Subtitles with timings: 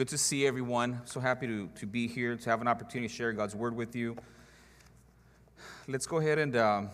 [0.00, 0.98] good to see everyone.
[1.04, 3.94] So happy to, to be here, to have an opportunity to share God's word with
[3.94, 4.16] you.
[5.88, 6.88] Let's go ahead and um,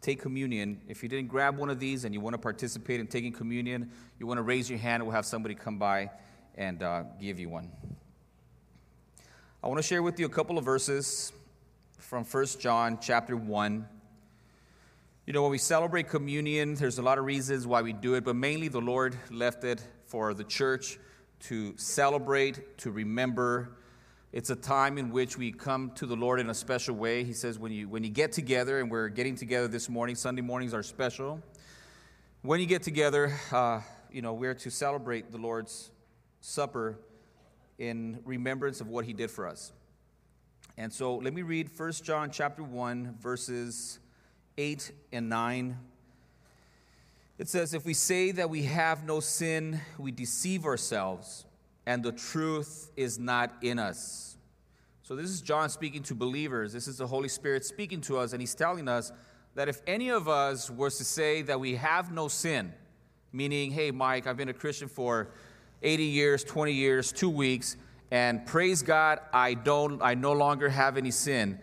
[0.00, 0.80] take communion.
[0.86, 3.90] If you didn't grab one of these and you want to participate in taking communion,
[4.20, 5.02] you want to raise your hand.
[5.02, 6.12] We'll have somebody come by
[6.54, 7.72] and uh, give you one.
[9.64, 11.32] I want to share with you a couple of verses
[11.98, 13.84] from 1 John chapter 1.
[15.26, 18.22] You know, when we celebrate communion, there's a lot of reasons why we do it,
[18.22, 21.00] but mainly the Lord left it for the church
[21.40, 23.76] to celebrate, to remember.
[24.32, 27.24] It's a time in which we come to the Lord in a special way.
[27.24, 30.42] He says, when you, when you get together, and we're getting together this morning, Sunday
[30.42, 31.40] mornings are special.
[32.42, 35.90] When you get together, uh, you know, we're to celebrate the Lord's
[36.40, 36.98] Supper
[37.78, 39.72] in remembrance of what He did for us.
[40.76, 43.98] And so let me read 1 John chapter 1, verses
[44.58, 45.76] 8 and 9.
[47.38, 51.44] It says, If we say that we have no sin, we deceive ourselves,
[51.84, 54.36] and the truth is not in us.
[55.02, 56.72] So, this is John speaking to believers.
[56.72, 59.12] This is the Holy Spirit speaking to us, and he's telling us
[59.54, 62.72] that if any of us was to say that we have no sin,
[63.32, 65.28] meaning, hey, Mike, I've been a Christian for
[65.82, 67.76] 80 years, 20 years, two weeks,
[68.10, 71.58] and praise God, I don't, I no longer have any sin.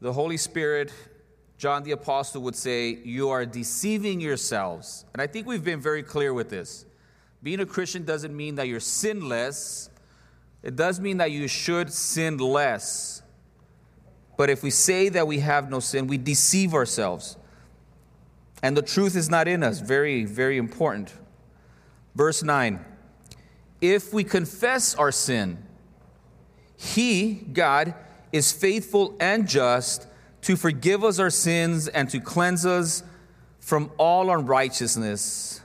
[0.00, 0.92] The Holy Spirit
[1.58, 5.04] John the Apostle would say, You are deceiving yourselves.
[5.12, 6.84] And I think we've been very clear with this.
[7.42, 9.90] Being a Christian doesn't mean that you're sinless,
[10.62, 13.22] it does mean that you should sin less.
[14.36, 17.36] But if we say that we have no sin, we deceive ourselves.
[18.62, 19.80] And the truth is not in us.
[19.80, 21.12] Very, very important.
[22.14, 22.84] Verse 9
[23.80, 25.62] If we confess our sin,
[26.76, 27.94] He, God,
[28.32, 30.06] is faithful and just
[30.46, 33.02] to forgive us our sins and to cleanse us
[33.58, 35.60] from all unrighteousness.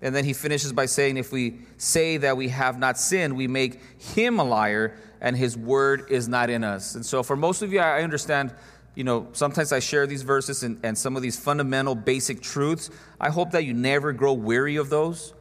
[0.00, 3.48] And then he finishes by saying, If we say that we have not sinned, we
[3.48, 6.94] make him a liar, and his word is not in us.
[6.94, 8.54] And so, for most of you, I understand,
[8.94, 12.90] you know, sometimes I share these verses and, and some of these fundamental, basic truths.
[13.20, 15.34] I hope that you never grow weary of those.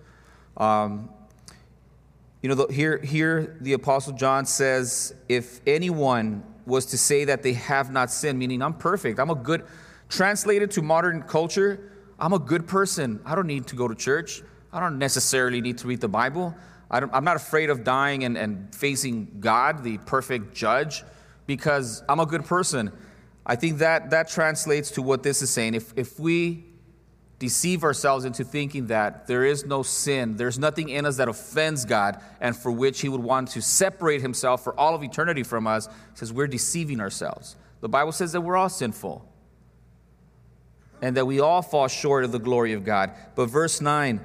[0.58, 1.08] Um,
[2.42, 7.44] you know, the, here, here the Apostle John says, If anyone was to say that
[7.44, 9.20] they have not sinned, meaning I'm perfect.
[9.20, 9.66] I'm a good,
[10.10, 13.20] translated to modern culture, I'm a good person.
[13.26, 14.42] I don't need to go to church.
[14.72, 16.56] I don't necessarily need to read the Bible.
[16.90, 21.04] I am not afraid of dying and, and facing God, the perfect judge,
[21.48, 22.92] because I'm a good person.
[23.46, 25.74] I think that that translates to what this is saying.
[25.74, 26.66] If, if we
[27.44, 31.84] deceive ourselves into thinking that there is no sin, there's nothing in us that offends
[31.84, 35.68] God and for which He would want to separate Himself for all of eternity from
[35.68, 37.58] us, says we're deceiving ourselves.
[37.82, 39.28] The Bible says that we're all sinful
[41.02, 43.12] and that we all fall short of the glory of God.
[43.36, 44.22] But verse 9,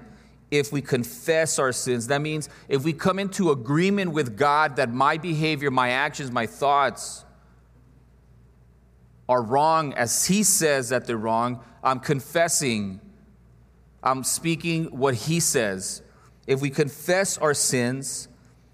[0.53, 4.93] if we confess our sins, that means if we come into agreement with God that
[4.93, 7.25] my behavior, my actions, my thoughts,
[9.29, 13.01] are wrong as he says that they're wrong, I'm confessing
[14.03, 16.03] I'm speaking what he says.
[16.47, 18.29] If we confess our sins,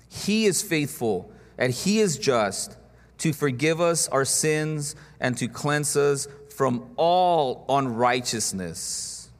[0.08, 2.76] he is faithful and he is just
[3.18, 9.30] to forgive us our sins and to cleanse us from all unrighteousness.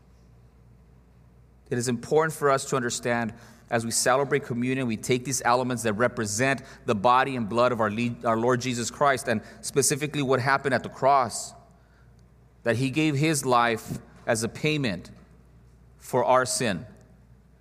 [1.71, 3.33] It is important for us to understand
[3.71, 7.81] as we celebrate communion, we take these elements that represent the body and blood of
[7.81, 7.91] our,
[8.25, 11.55] our Lord Jesus Christ, and specifically what happened at the cross.
[12.63, 15.11] That he gave his life as a payment
[16.05, 16.85] for our sin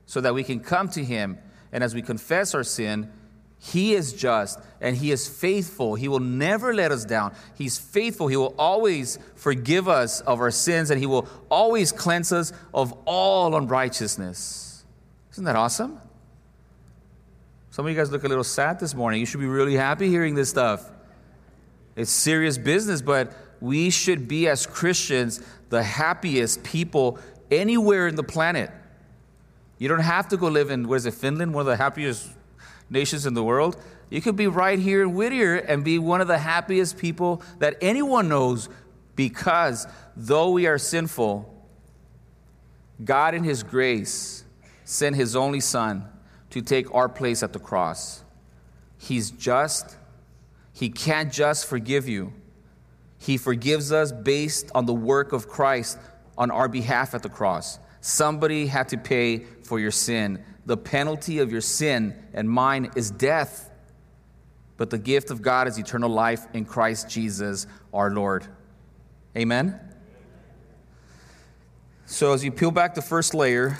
[0.05, 1.37] so that we can come to Him.
[1.71, 3.09] And as we confess our sin,
[3.57, 5.95] He is just and He is faithful.
[5.95, 7.33] He will never let us down.
[7.57, 8.27] He's faithful.
[8.27, 12.91] He will always forgive us of our sins and He will always cleanse us of
[13.05, 14.83] all unrighteousness.
[15.31, 15.97] Isn't that awesome?
[17.71, 19.21] Some of you guys look a little sad this morning.
[19.21, 20.91] You should be really happy hearing this stuff.
[21.95, 27.17] It's serious business, but we should be, as Christians, the happiest people
[27.59, 28.71] anywhere in the planet.
[29.77, 32.29] You don't have to go live in, what is it, Finland, one of the happiest
[32.89, 33.77] nations in the world.
[34.09, 37.77] You could be right here in Whittier and be one of the happiest people that
[37.81, 38.69] anyone knows
[39.15, 41.49] because though we are sinful,
[43.03, 44.43] God in His grace
[44.85, 46.07] sent His only Son
[46.51, 48.23] to take our place at the cross.
[48.97, 49.97] He's just,
[50.73, 52.33] He can't just forgive you.
[53.17, 55.97] He forgives us based on the work of Christ
[56.37, 57.79] on our behalf at the cross.
[58.01, 60.43] Somebody had to pay for your sin.
[60.65, 63.69] The penalty of your sin and mine is death,
[64.77, 68.47] but the gift of God is eternal life in Christ Jesus our Lord.
[69.37, 69.79] Amen?
[72.05, 73.79] So, as you peel back the first layer,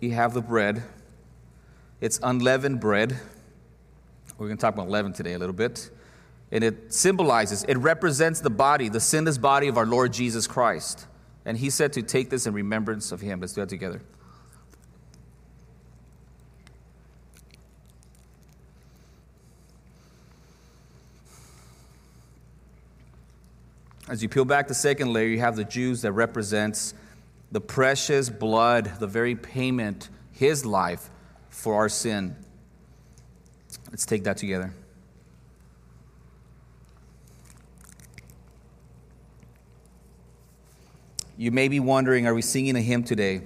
[0.00, 0.82] you have the bread.
[2.00, 3.18] It's unleavened bread.
[4.38, 5.90] We're going to talk about leaven today a little bit.
[6.50, 11.06] And it symbolizes, it represents the body, the sinless body of our Lord Jesus Christ.
[11.44, 13.40] And he said to take this in remembrance of him.
[13.40, 14.00] Let's do that together.
[24.08, 26.94] As you peel back the second layer, you have the Jews that represents
[27.50, 31.08] the precious blood, the very payment, his life
[31.48, 32.36] for our sin.
[33.90, 34.74] Let's take that together.
[41.36, 43.42] You may be wondering are we singing a hymn today?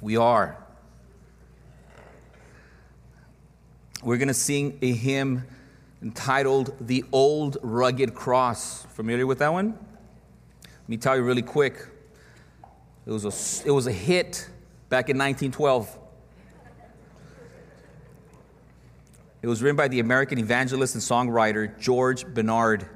[0.00, 0.56] We are.
[4.02, 5.44] We're going to sing a hymn
[6.02, 8.86] entitled The Old Rugged Cross.
[8.86, 9.78] Familiar with that one?
[10.62, 11.86] Let me tell you really quick.
[13.06, 14.48] It was a, it was a hit
[14.88, 15.98] back in 1912.
[19.40, 22.88] It was written by the American evangelist and songwriter George Bennard,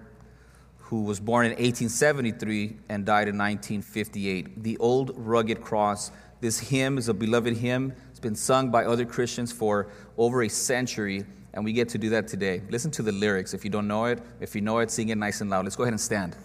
[0.93, 4.63] who was born in 1873 and died in 1958.
[4.63, 6.11] The Old Rugged Cross.
[6.43, 7.95] This hymn is a beloved hymn.
[8.11, 11.25] It's been sung by other Christians for over a century,
[11.55, 12.61] and we get to do that today.
[12.69, 13.55] Listen to the lyrics.
[13.55, 15.65] If you don't know it, if you know it, sing it nice and loud.
[15.65, 16.37] Let's go ahead and stand.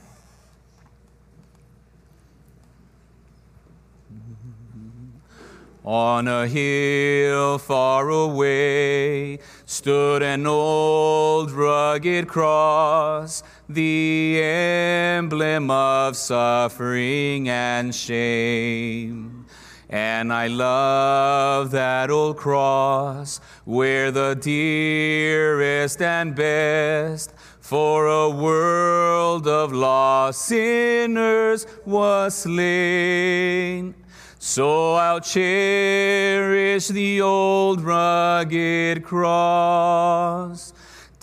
[5.83, 17.93] On a hill far away stood an old rugged cross, the emblem of suffering and
[17.93, 19.45] shame.
[19.89, 29.73] And I love that old cross where the dearest and best for a world of
[29.73, 33.95] lost sinners was slain.
[34.39, 40.73] So I'll cherish the old rugged cross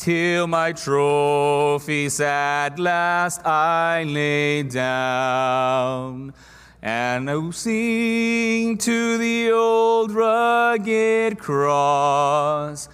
[0.04, 6.34] till my trophies at last I lay down.
[6.82, 12.90] And I'll sing to the old rugged cross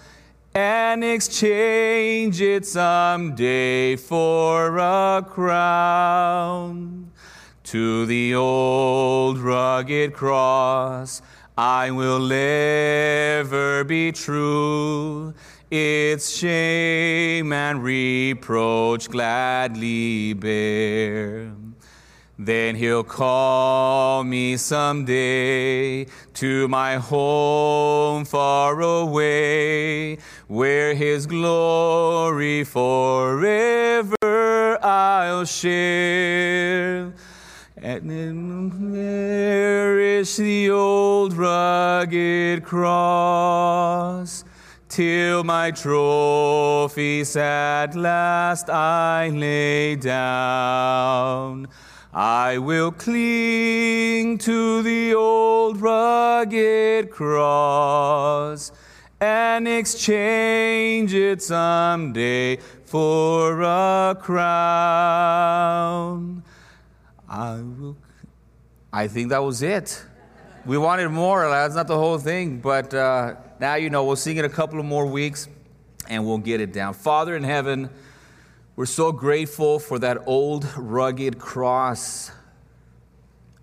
[0.55, 7.11] and exchange it someday for a crown.
[7.65, 11.23] To the old rugged cross
[11.59, 15.35] I will ever be true.
[15.71, 21.53] Its shame and reproach gladly bear.
[22.37, 30.19] Then he'll call me someday to my home far away,
[30.49, 34.17] where his glory forever
[34.83, 37.13] I'll share
[37.77, 38.11] and
[38.93, 44.40] cherish the old rugged cross
[44.91, 51.69] till my trophies at last I lay down.
[52.13, 58.73] I will cling to the old rugged cross
[59.21, 64.43] and exchange it someday for a crown.
[67.29, 67.97] I will.
[68.93, 70.05] I think that was it.
[70.67, 71.49] We wanted more.
[71.49, 74.05] That's not the whole thing, but uh, now you know.
[74.05, 75.47] We'll sing it a couple of more weeks,
[76.09, 76.95] and we'll get it down.
[76.95, 77.91] Father in heaven,
[78.75, 82.31] we're so grateful for that old rugged cross,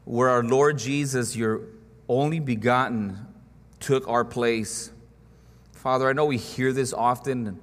[0.05, 1.61] where our Lord Jesus, your
[2.07, 3.25] only begotten,
[3.79, 4.91] took our place.
[5.73, 7.59] Father, I know we hear this often.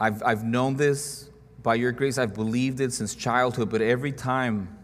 [0.00, 1.28] I've, I've known this
[1.62, 4.74] by your grace, I've believed it since childhood, but every time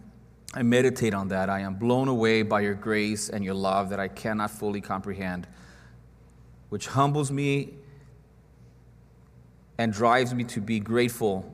[0.53, 4.01] I meditate on that, I am blown away by your grace and your love that
[4.01, 5.47] I cannot fully comprehend,
[6.69, 7.75] which humbles me
[9.79, 11.51] and drives me to be grateful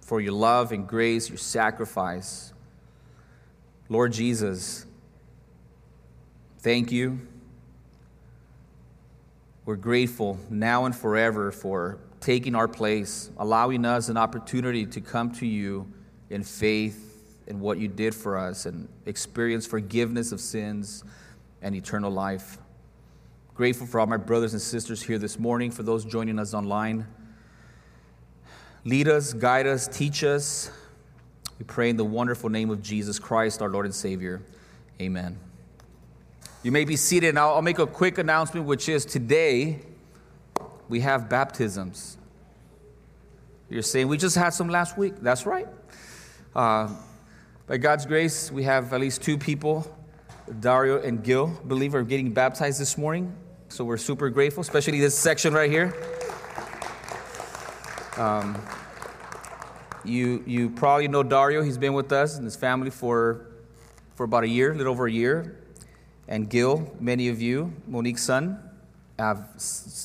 [0.00, 2.52] for your love and grace, your sacrifice.
[3.88, 4.86] Lord Jesus,
[6.58, 7.20] thank you.
[9.64, 15.30] We're grateful now and forever for taking our place, allowing us an opportunity to come
[15.32, 15.86] to you
[16.30, 17.08] in faith
[17.46, 21.04] in what you did for us and experience forgiveness of sins
[21.60, 22.58] and eternal life.
[23.54, 27.06] Grateful for all my brothers and sisters here this morning, for those joining us online.
[28.86, 30.70] Lead us, guide us, teach us.
[31.58, 34.40] We pray in the wonderful name of Jesus Christ, our Lord and Savior.
[35.02, 35.38] Amen.
[36.62, 37.36] You may be seated.
[37.36, 39.80] I'll, I'll make a quick announcement, which is today
[40.88, 42.16] we have baptisms.
[43.68, 45.16] You're saying, we just had some last week.
[45.20, 45.68] That's right.
[46.56, 46.88] Uh,
[47.66, 49.94] by God's grace, we have at least two people
[50.60, 53.36] Dario and Gil, believe, are getting baptized this morning.
[53.72, 55.94] So we're super grateful, especially this section right here.
[58.18, 58.60] Um,
[60.04, 61.62] you, you probably know Dario.
[61.62, 63.46] He's been with us and his family for,
[64.14, 65.58] for about a year, a little over a year.
[66.28, 68.62] And Gil, many of you, Monique's son,
[69.18, 69.48] have,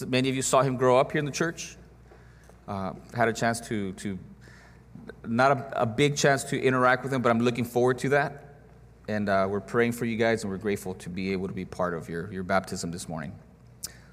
[0.08, 1.76] many of you saw him grow up here in the church.
[2.70, 4.18] Uh, had a chance to, to
[5.26, 8.46] not a, a, big chance to interact with him, but I'm looking forward to that.
[9.10, 11.66] And uh, we're praying for you guys, and we're grateful to be able to be
[11.66, 13.34] part of your, your baptism this morning.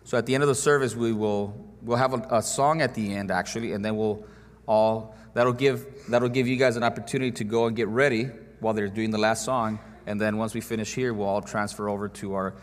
[0.05, 2.95] So at the end of the service, we will we'll have a, a, song at
[2.95, 4.25] the end actually, and then we'll
[4.67, 8.25] all that'll give that'll give you guys an opportunity to go and get ready
[8.61, 11.89] while they're doing the last song, and then once we finish here, we'll all transfer
[11.89, 12.55] over to our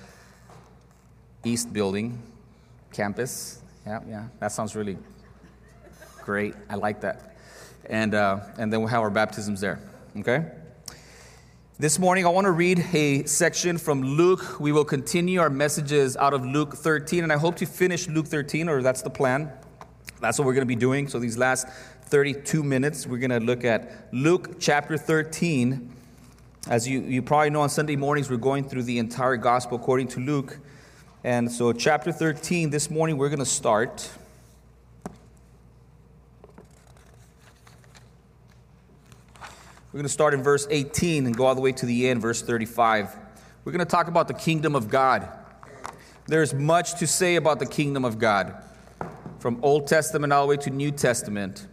[1.44, 2.22] east building
[2.94, 3.62] campus.
[3.86, 4.98] Yeah, yeah, that sounds really
[6.24, 6.54] great.
[6.70, 7.36] I like that,
[7.90, 9.80] and uh, and then we'll have our baptisms there.
[10.16, 10.46] Okay.
[11.82, 14.60] This morning, I want to read a section from Luke.
[14.60, 18.28] We will continue our messages out of Luke 13, and I hope to finish Luke
[18.28, 19.52] 13, or that's the plan.
[20.20, 21.08] That's what we're going to be doing.
[21.08, 21.68] So, these last
[22.04, 25.92] 32 minutes, we're going to look at Luke chapter 13.
[26.68, 30.10] As you, you probably know, on Sunday mornings, we're going through the entire gospel according
[30.10, 30.60] to Luke.
[31.24, 34.08] And so, chapter 13, this morning, we're going to start
[39.92, 42.22] We're going to start in verse 18 and go all the way to the end,
[42.22, 43.14] verse 35.
[43.66, 45.28] We're going to talk about the kingdom of God.
[46.28, 48.56] There's much to say about the kingdom of God,
[49.40, 51.68] from Old Testament all the way to New Testament.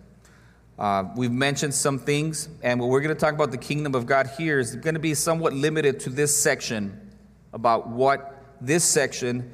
[0.81, 4.05] Uh, we've mentioned some things, and what we're going to talk about the kingdom of
[4.05, 7.13] God here is going to be somewhat limited to this section
[7.53, 9.49] about what this section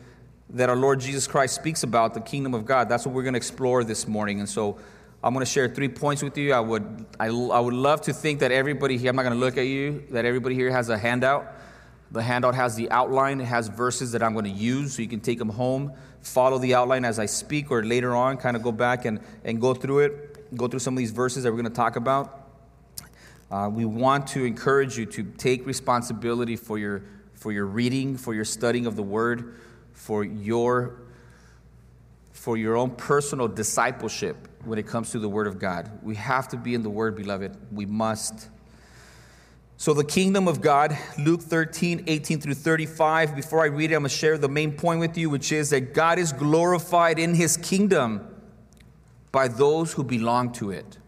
[0.49, 2.89] that our Lord Jesus Christ speaks about, the kingdom of God.
[2.89, 4.41] That's what we're going to explore this morning.
[4.41, 4.79] And so
[5.25, 6.53] I'm going to share three points with you.
[6.53, 9.41] I would, I, I would love to think that everybody here, I'm not going to
[9.41, 11.51] look at you, that everybody here has a handout.
[12.11, 15.09] The handout has the outline, it has verses that I'm going to use so you
[15.09, 18.63] can take them home, follow the outline as I speak, or later on, kind of
[18.63, 21.63] go back and, and go through it, go through some of these verses that we're
[21.63, 22.51] going to talk about.
[23.51, 27.03] Uh, we want to encourage you to take responsibility for your,
[27.33, 29.55] for your reading, for your studying of the Word,
[29.95, 31.01] for your,
[32.33, 35.91] for your own personal discipleship when it comes to the Word of God.
[36.03, 37.57] We have to be in the Word, beloved.
[37.73, 38.49] We must.
[39.77, 43.35] So, the kingdom of God, Luke 13, 18 through 35.
[43.35, 45.71] Before I read it, I'm going to share the main point with you, which is
[45.71, 48.27] that God is glorified in his kingdom
[49.33, 50.99] by those who belong to it.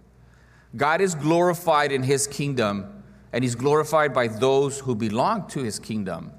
[0.77, 5.79] God is glorified in his kingdom, and he's glorified by those who belong to his
[5.79, 6.33] kingdom.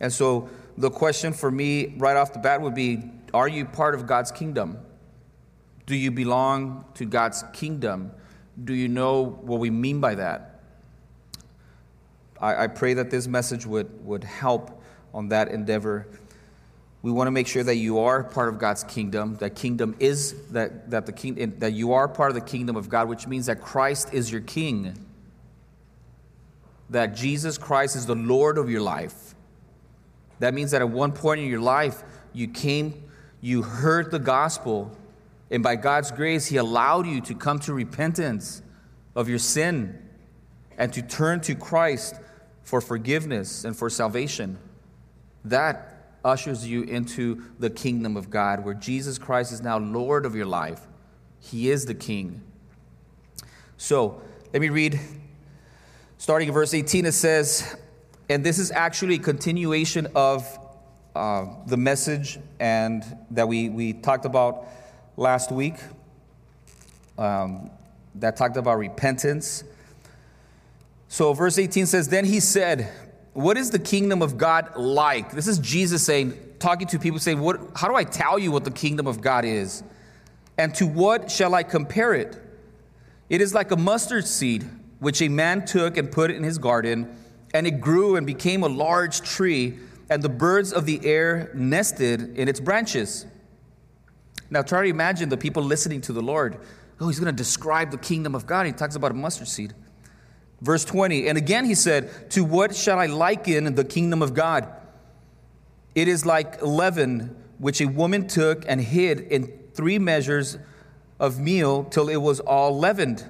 [0.00, 0.48] And so,
[0.78, 3.02] the question for me right off the bat would be
[3.34, 4.78] Are you part of God's kingdom?
[5.86, 8.12] Do you belong to God's kingdom?
[8.62, 10.60] Do you know what we mean by that?
[12.40, 14.82] I, I pray that this message would, would help
[15.14, 16.06] on that endeavor.
[17.02, 19.36] We want to make sure that you are part of God's kingdom.
[19.36, 22.88] That kingdom is that, that the king, that you are part of the kingdom of
[22.88, 24.94] God, which means that Christ is your king.
[26.90, 29.34] That Jesus Christ is the Lord of your life.
[30.38, 33.02] That means that at one point in your life, you came,
[33.40, 34.96] you heard the gospel,
[35.52, 38.62] and by God's grace, He allowed you to come to repentance
[39.14, 39.98] of your sin
[40.78, 42.16] and to turn to Christ
[42.64, 44.58] for forgiveness and for salvation.
[45.44, 50.34] That ushers you into the kingdom of God, where Jesus Christ is now Lord of
[50.34, 50.86] your life.
[51.38, 52.42] He is the King.
[53.76, 54.22] So,
[54.54, 54.98] let me read.
[56.16, 57.76] Starting in verse 18, it says,
[58.30, 60.46] and this is actually a continuation of
[61.14, 64.68] uh, the message and that we, we talked about
[65.16, 65.74] last week
[67.18, 67.70] um,
[68.16, 69.64] that talked about repentance.
[71.08, 72.90] So, verse 18 says, Then he said,
[73.32, 75.32] What is the kingdom of God like?
[75.32, 78.64] This is Jesus saying, talking to people, saying, what, How do I tell you what
[78.64, 79.82] the kingdom of God is?
[80.58, 82.38] And to what shall I compare it?
[83.28, 84.68] It is like a mustard seed,
[85.00, 87.16] which a man took and put in his garden,
[87.54, 89.78] and it grew and became a large tree,
[90.10, 93.26] and the birds of the air nested in its branches.
[94.52, 96.58] Now try to imagine the people listening to the Lord.
[97.00, 98.66] Oh, he's going to describe the kingdom of God.
[98.66, 99.72] He talks about a mustard seed.
[100.60, 104.68] Verse 20, and again he said, To what shall I liken the kingdom of God?
[105.94, 110.58] It is like leaven, which a woman took and hid in three measures
[111.18, 113.24] of meal till it was all leavened.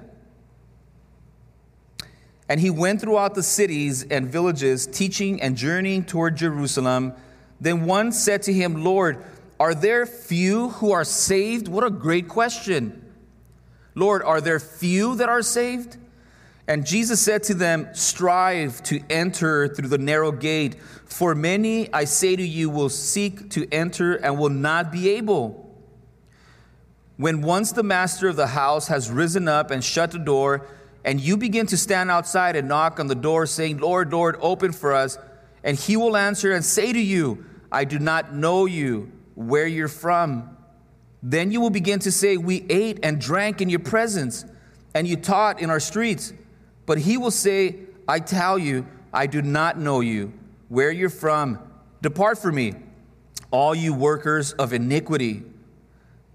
[2.49, 7.13] And he went throughout the cities and villages, teaching and journeying toward Jerusalem.
[7.61, 9.23] Then one said to him, Lord,
[9.59, 11.67] are there few who are saved?
[11.67, 12.99] What a great question.
[13.95, 15.97] Lord, are there few that are saved?
[16.67, 22.05] And Jesus said to them, Strive to enter through the narrow gate, for many, I
[22.05, 25.59] say to you, will seek to enter and will not be able.
[27.17, 30.67] When once the master of the house has risen up and shut the door,
[31.05, 34.71] and you begin to stand outside and knock on the door, saying, Lord, Lord, open
[34.71, 35.17] for us,
[35.63, 39.87] and he will answer and say to you, I do not know you, where you're
[39.87, 40.57] from.
[41.21, 44.45] Then you will begin to say, We ate and drank in your presence,
[44.93, 46.33] and you taught in our streets.
[46.85, 50.33] But he will say, I tell you, I do not know you,
[50.67, 51.59] where you're from.
[52.01, 52.73] Depart from me,
[53.51, 55.43] all you workers of iniquity.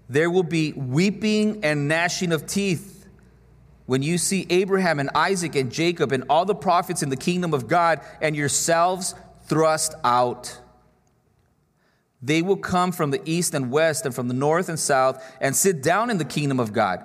[0.09, 3.05] There will be weeping and gnashing of teeth
[3.85, 7.53] when you see Abraham and Isaac and Jacob and all the prophets in the kingdom
[7.53, 9.13] of God and yourselves
[9.45, 10.59] thrust out.
[12.21, 15.55] They will come from the east and west and from the north and south and
[15.55, 17.03] sit down in the kingdom of God.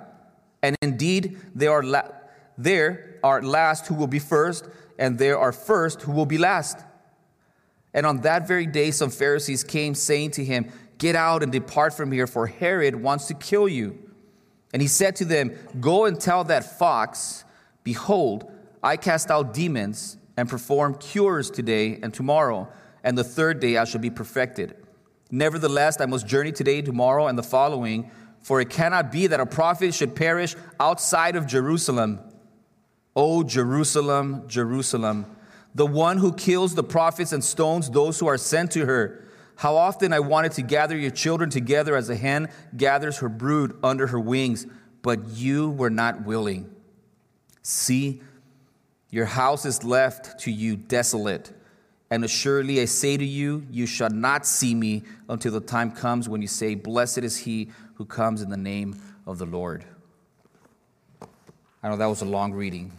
[0.61, 2.11] And indeed, there are, la-
[2.57, 4.67] there are last who will be first,
[4.99, 6.79] and there are first who will be last.
[7.93, 11.93] And on that very day, some Pharisees came saying to him, Get out and depart
[11.93, 13.97] from here, for Herod wants to kill you.
[14.73, 17.43] And he said to them, Go and tell that fox,
[17.83, 18.51] Behold,
[18.83, 22.67] I cast out demons and perform cures today and tomorrow,
[23.03, 24.75] and the third day I shall be perfected.
[25.31, 29.45] Nevertheless, I must journey today, tomorrow, and the following, for it cannot be that a
[29.45, 32.19] prophet should perish outside of Jerusalem.
[33.15, 35.25] O Jerusalem, Jerusalem,
[35.73, 39.25] the one who kills the prophets and stones those who are sent to her.
[39.57, 43.77] How often I wanted to gather your children together as a hen gathers her brood
[43.83, 44.67] under her wings,
[45.01, 46.69] but you were not willing.
[47.61, 48.21] See,
[49.09, 51.51] your house is left to you desolate.
[52.11, 56.29] And assuredly I say to you, you shall not see me until the time comes
[56.29, 59.85] when you say, Blessed is he who comes in the name of the Lord.
[61.81, 62.91] I know that was a long reading.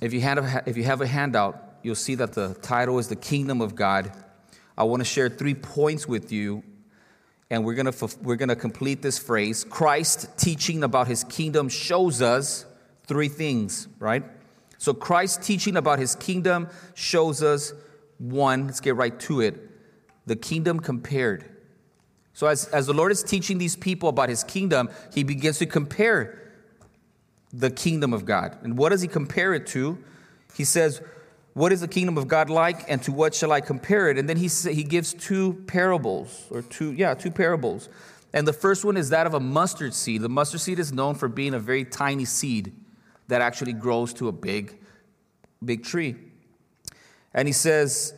[0.00, 3.16] If you, have, if you have a handout, you'll see that the title is The
[3.16, 4.12] Kingdom of God.
[4.76, 6.62] I want to share three points with you,
[7.48, 9.64] and we're going to, we're going to complete this phrase.
[9.64, 12.66] Christ teaching about his kingdom shows us
[13.06, 14.22] three things, right?
[14.78, 17.72] So, Christ's teaching about his kingdom shows us
[18.18, 19.66] one, let's get right to it
[20.26, 21.44] the kingdom compared.
[22.32, 25.66] So, as, as the Lord is teaching these people about his kingdom, he begins to
[25.66, 26.52] compare
[27.52, 28.58] the kingdom of God.
[28.62, 29.96] And what does he compare it to?
[30.54, 31.00] He says,
[31.54, 34.18] what is the kingdom of God like, and to what shall I compare it?
[34.18, 37.88] And then he, he gives two parables, or two, yeah, two parables.
[38.34, 40.20] And the first one is that of a mustard seed.
[40.20, 42.74] The mustard seed is known for being a very tiny seed
[43.28, 44.78] that actually grows to a big,
[45.64, 46.16] big tree.
[47.34, 48.14] And he says,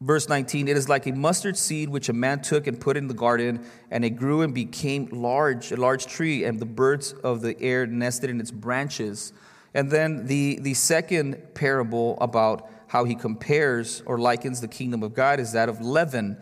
[0.00, 3.08] verse 19, it is like a mustard seed which a man took and put in
[3.08, 7.40] the garden, and it grew and became large, a large tree, and the birds of
[7.40, 9.32] the air nested in its branches.
[9.72, 15.14] And then the, the second parable about how he compares or likens the kingdom of
[15.14, 16.36] God is that of leaven,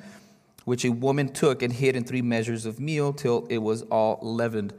[0.64, 4.18] which a woman took and hid in three measures of meal till it was all
[4.21, 4.75] leavened.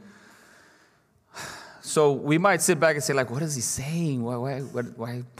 [1.86, 4.22] So we might sit back and say, like, what is he saying?
[4.22, 5.22] Why, why, why?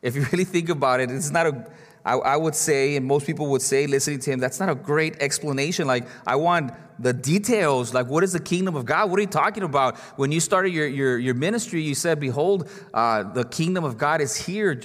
[0.00, 1.66] If you really think about it, it's not a
[2.04, 4.74] I, I would say, and most people would say, listening to him, that's not a
[4.74, 5.86] great explanation.
[5.86, 7.92] Like, I want the details.
[7.92, 9.10] Like, what is the kingdom of God?
[9.10, 9.98] What are you talking about?
[10.16, 14.22] When you started your, your, your ministry, you said, Behold, uh, the kingdom of God
[14.22, 14.80] is here.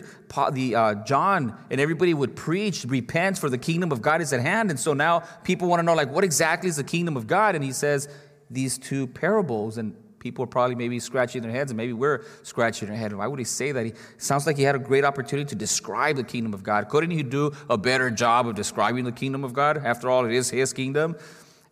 [0.51, 4.41] The, uh, John and everybody would preach, repent, for the kingdom of God is at
[4.41, 4.71] hand.
[4.71, 7.55] And so now people want to know, like, what exactly is the kingdom of God?
[7.55, 8.09] And he says,
[8.49, 9.77] these two parables.
[9.77, 13.12] And People are probably maybe scratching their heads, and maybe we're scratching our head.
[13.12, 13.86] Why would he say that?
[13.86, 16.88] He sounds like he had a great opportunity to describe the kingdom of God.
[16.88, 19.86] Couldn't he do a better job of describing the kingdom of God?
[19.86, 21.17] After all, it is his kingdom.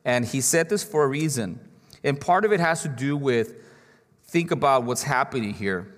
[0.04, 1.62] And he said this for a reason.
[2.04, 3.56] And part of it has to do with
[4.26, 5.96] think about what's happening here.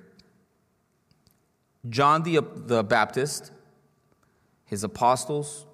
[1.90, 3.52] John the, the Baptist,
[4.66, 5.66] his apostles,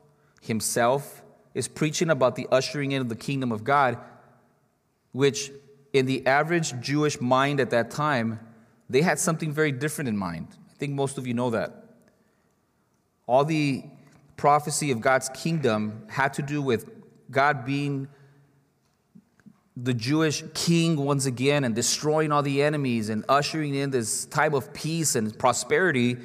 [0.42, 3.98] himself, is preaching about the ushering in of the kingdom of God,
[5.12, 5.52] which
[5.94, 8.40] in the average Jewish mind at that time,
[8.90, 10.48] they had something very different in mind.
[10.70, 11.86] I think most of you know that.
[13.28, 13.84] All the
[14.38, 16.90] prophecy of God's kingdom had to do with
[17.30, 18.08] God being
[19.76, 24.54] the Jewish king once again and destroying all the enemies and ushering in this time
[24.54, 26.18] of peace and prosperity.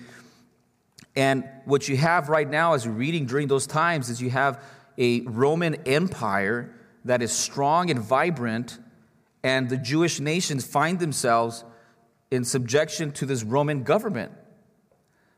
[1.14, 4.62] And what you have right now, as you're reading during those times, is you have
[4.98, 6.74] a Roman Empire
[7.04, 8.78] that is strong and vibrant
[9.44, 11.64] and the Jewish nations find themselves
[12.30, 14.32] in subjection to this Roman government.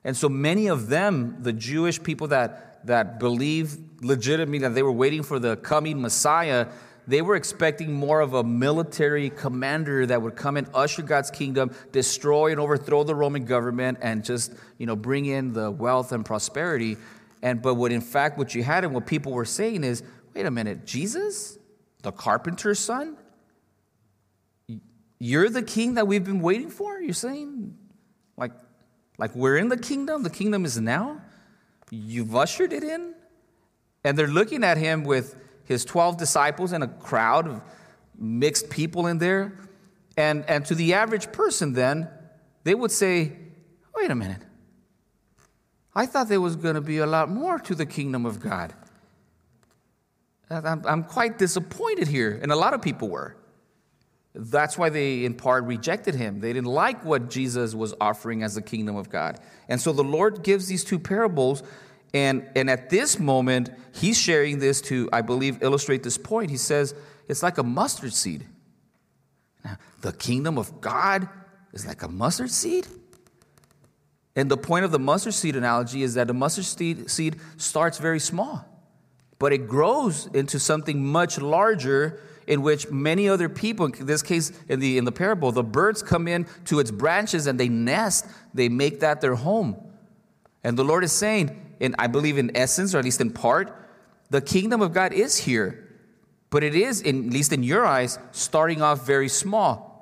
[0.04, 4.92] And so many of them, the Jewish people that, that believe legitimately that they were
[4.92, 6.68] waiting for the coming Messiah,
[7.08, 11.72] they were expecting more of a military commander that would come and usher God's kingdom,
[11.90, 16.24] destroy and overthrow the Roman government, and just you know bring in the wealth and
[16.24, 16.96] prosperity.
[17.42, 20.02] And but what in fact what you had and what people were saying is,
[20.34, 21.58] wait a minute, Jesus,
[22.02, 23.16] the carpenter's son,
[25.18, 27.00] you're the king that we've been waiting for.
[27.00, 27.76] You're saying,
[28.36, 28.52] like,
[29.18, 30.22] like we're in the kingdom.
[30.22, 31.20] The kingdom is now.
[31.90, 33.14] You've ushered it in,
[34.04, 37.62] and they're looking at him with his 12 disciples and a crowd of
[38.18, 39.58] mixed people in there.
[40.16, 42.08] And, and to the average person, then,
[42.64, 43.32] they would say,
[43.94, 44.42] wait a minute.
[45.94, 48.74] I thought there was going to be a lot more to the kingdom of God.
[50.50, 53.35] I'm, I'm quite disappointed here, and a lot of people were.
[54.38, 56.40] That's why they, in part, rejected him.
[56.40, 59.40] They didn't like what Jesus was offering as the kingdom of God.
[59.68, 61.62] And so the Lord gives these two parables
[62.16, 66.50] and, and at this moment, he's sharing this to, I believe, illustrate this point.
[66.50, 66.94] He says,
[67.28, 68.46] it's like a mustard seed.
[69.62, 71.28] Now, the kingdom of God
[71.74, 72.86] is like a mustard seed.
[74.34, 77.98] And the point of the mustard seed analogy is that the mustard seed, seed starts
[77.98, 78.64] very small,
[79.38, 84.52] but it grows into something much larger in which many other people, in this case,
[84.68, 88.26] in the, in the parable, the birds come in to its branches and they nest,
[88.54, 89.76] they make that their home.
[90.62, 93.74] And the Lord is saying, and I believe, in essence, or at least in part,
[94.30, 95.82] the kingdom of God is here.
[96.50, 99.96] But it is, in, at least in your eyes, starting off very small.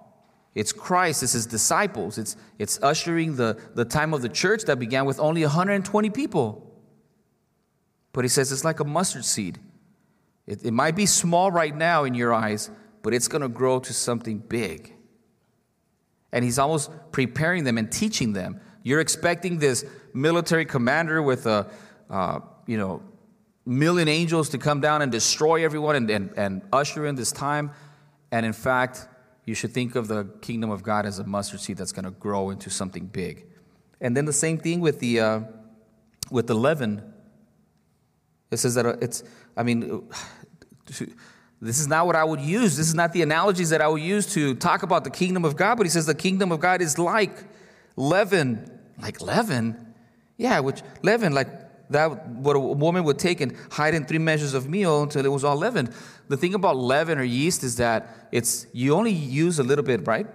[0.55, 2.17] It's Christ, it's his disciples.
[2.17, 6.71] It's, it's ushering the, the time of the church that began with only 120 people.
[8.13, 9.59] But he says it's like a mustard seed.
[10.47, 12.71] It, it might be small right now in your eyes,
[13.03, 14.95] but it's going to grow to something big.
[16.33, 18.61] And he's almost preparing them and teaching them.
[18.83, 21.71] You're expecting this military commander with a,
[22.11, 23.03] uh, you know,
[23.65, 27.71] million angels to come down and destroy everyone and, and, and usher in this time.
[28.31, 29.09] And in fact,
[29.47, 32.11] you should think of the kingdom of God as a mustard seed that's going to
[32.11, 33.47] grow into something big.
[34.01, 35.41] And then the same thing with the, uh,
[36.31, 37.03] with the leaven.
[38.51, 39.23] It says that uh, it's,
[39.57, 40.09] I mean,
[41.61, 42.77] this is not what I would use.
[42.77, 45.57] This is not the analogies that I would use to talk about the kingdom of
[45.57, 47.45] God, but he says the kingdom of God is like
[47.97, 48.71] leaven.
[49.01, 49.95] Like leaven?
[50.37, 51.49] Yeah, which leaven, like
[51.91, 55.29] that what a woman would take and hide in three measures of meal until it
[55.29, 55.93] was all leavened.
[56.29, 60.07] The thing about leaven or yeast is that it's you only use a little bit,
[60.07, 60.27] right?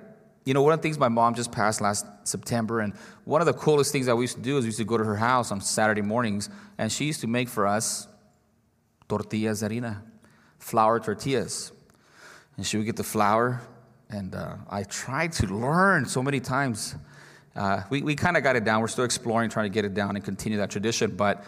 [0.46, 2.94] You know, one of the things my mom just passed last September, and
[3.26, 4.98] one of the coolest things that we used to do is we used to go
[4.98, 8.08] to her house on Saturday mornings, and she used to make for us
[9.10, 10.02] tortillas harina,
[10.58, 11.74] flour tortillas.
[12.56, 13.62] And she would get the flour,
[14.10, 16.96] and uh, I tried to learn so many times
[17.56, 18.82] uh, we we kind of got it down.
[18.82, 21.16] We're still exploring, trying to get it down and continue that tradition.
[21.16, 21.44] But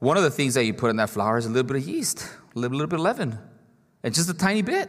[0.00, 1.86] one of the things that you put in that flour is a little bit of
[1.86, 3.38] yeast, a little, little bit of leaven,
[4.02, 4.88] and just a tiny bit.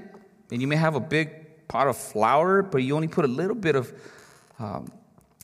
[0.52, 3.56] And you may have a big pot of flour, but you only put a little
[3.56, 3.94] bit of,
[4.58, 4.92] um,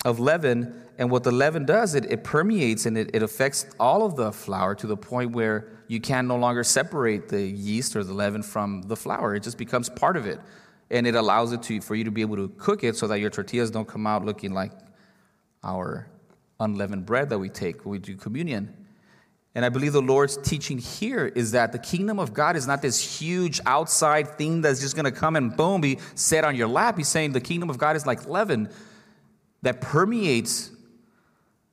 [0.05, 0.83] of leaven.
[0.97, 4.31] And what the leaven does, it, it permeates and it, it affects all of the
[4.31, 8.41] flour to the point where you can no longer separate the yeast or the leaven
[8.41, 9.35] from the flour.
[9.35, 10.39] It just becomes part of it.
[10.91, 13.19] And it allows it to, for you to be able to cook it so that
[13.19, 14.71] your tortillas don't come out looking like
[15.63, 16.07] our
[16.59, 18.73] unleavened bread that we take when we do communion.
[19.55, 22.81] And I believe the Lord's teaching here is that the kingdom of God is not
[22.81, 26.67] this huge outside thing that's just going to come and boom, be set on your
[26.67, 26.97] lap.
[26.97, 28.69] He's saying the kingdom of God is like leaven
[29.65, 30.71] that permeates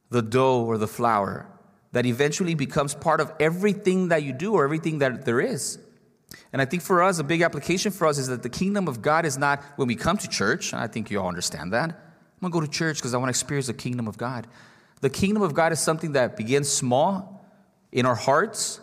[0.08, 1.46] the dough or the flour,
[1.92, 5.78] that eventually becomes part of everything that you do or everything that there is.
[6.54, 9.02] And I think for us, a big application for us is that the kingdom of
[9.02, 12.50] God is not when we come to church, I think you all understand that I'm
[12.50, 14.46] to go to church because I want to experience the kingdom of God.
[15.02, 17.44] The kingdom of God is something that begins small
[17.92, 18.80] in our hearts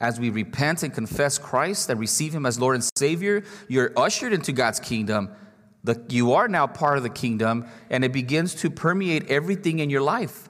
[0.00, 3.42] as we repent and confess Christ and receive Him as Lord and Savior.
[3.68, 5.30] You're ushered into God's kingdom.
[5.84, 9.90] The, you are now part of the kingdom, and it begins to permeate everything in
[9.90, 10.48] your life.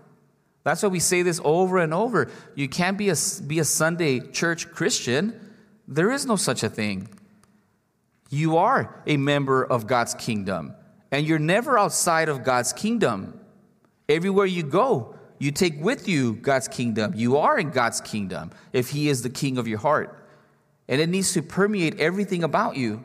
[0.62, 2.30] That's why we say this over and over.
[2.54, 3.16] You can't be a,
[3.46, 5.38] be a Sunday church Christian.
[5.86, 7.08] There is no such a thing.
[8.30, 10.74] You are a member of God's kingdom.
[11.10, 13.38] And you're never outside of God's kingdom.
[14.08, 17.12] Everywhere you go, you take with you God's kingdom.
[17.14, 20.18] You are in God's kingdom if He is the king of your heart.
[20.88, 23.04] And it needs to permeate everything about you.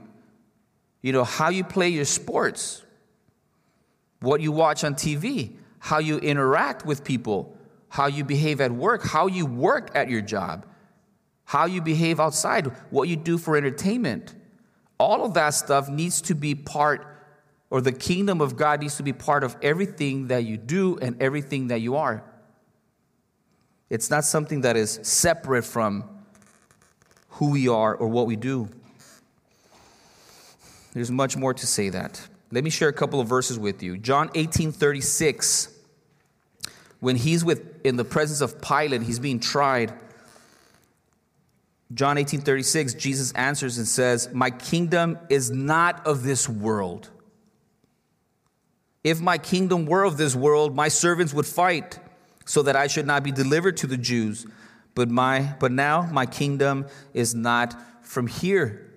[1.02, 2.84] You know, how you play your sports,
[4.20, 7.58] what you watch on TV, how you interact with people,
[7.88, 10.66] how you behave at work, how you work at your job,
[11.46, 14.36] how you behave outside, what you do for entertainment.
[15.00, 17.10] All of that stuff needs to be part
[17.70, 21.22] or the kingdom of God needs to be part of everything that you do and
[21.22, 22.24] everything that you are.
[23.90, 26.10] It's not something that is separate from
[27.30, 28.70] who we are or what we do.
[31.00, 32.28] There's much more to say that.
[32.52, 33.98] Let me share a couple of verses with you.
[33.98, 35.74] John 18 36.
[37.00, 39.94] When he's with in the presence of Pilate, he's being tried.
[41.94, 47.08] John 18 36, Jesus answers and says, My kingdom is not of this world.
[49.02, 51.98] If my kingdom were of this world, my servants would fight
[52.44, 54.46] so that I should not be delivered to the Jews.
[54.96, 57.74] But, my, but now my kingdom is not
[58.06, 58.89] from here.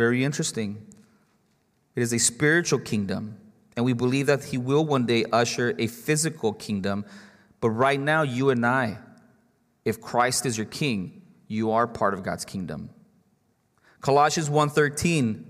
[0.00, 0.86] Very interesting.
[1.94, 3.36] It is a spiritual kingdom,
[3.76, 7.04] and we believe that He will one day usher a physical kingdom.
[7.60, 8.96] But right now, you and I,
[9.84, 12.88] if Christ is your king, you are part of God's kingdom.
[14.00, 15.44] Colossians 1:13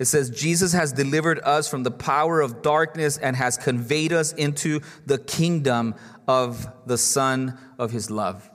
[0.00, 4.32] it says Jesus has delivered us from the power of darkness and has conveyed us
[4.32, 5.94] into the kingdom
[6.26, 8.50] of the son of his love.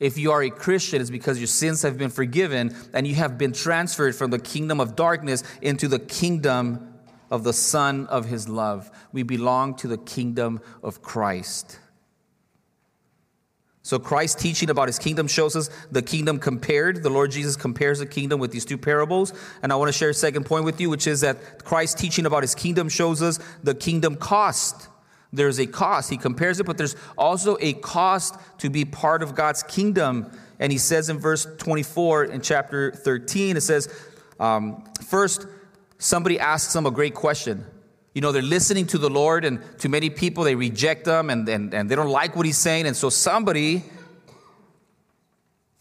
[0.00, 3.36] If you are a Christian, it's because your sins have been forgiven and you have
[3.36, 6.94] been transferred from the kingdom of darkness into the kingdom
[7.30, 8.90] of the Son of His love.
[9.12, 11.80] We belong to the kingdom of Christ.
[13.82, 17.02] So, Christ's teaching about his kingdom shows us the kingdom compared.
[17.02, 19.32] The Lord Jesus compares the kingdom with these two parables.
[19.62, 22.26] And I want to share a second point with you, which is that Christ's teaching
[22.26, 24.88] about his kingdom shows us the kingdom cost.
[25.32, 26.10] There's a cost.
[26.10, 30.30] He compares it, but there's also a cost to be part of God's kingdom.
[30.58, 33.88] And he says in verse 24 in chapter 13, it says,
[34.40, 35.46] um, First,
[35.98, 37.64] somebody asks him a great question.
[38.14, 41.48] You know, they're listening to the Lord, and to many people, they reject them and,
[41.48, 42.86] and, and they don't like what he's saying.
[42.86, 43.84] And so somebody